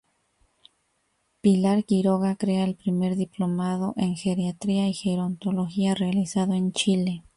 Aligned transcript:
Pilar 1.41 1.85
Quiroga 1.85 2.35
crea 2.35 2.63
el 2.63 2.73
primer 2.73 3.15
Diplomado 3.15 3.93
en 3.97 4.15
Geriatría 4.15 4.87
y 4.89 4.95
Gerontología 4.95 5.93
realizado 5.93 6.53
en 6.55 6.71
Chile. 6.71 7.23